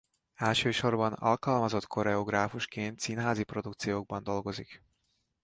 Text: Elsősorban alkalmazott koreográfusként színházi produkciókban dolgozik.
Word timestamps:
Elsősorban 0.37 1.13
alkalmazott 1.13 1.85
koreográfusként 1.87 2.99
színházi 2.99 3.43
produkciókban 3.43 4.23
dolgozik. 4.23 4.83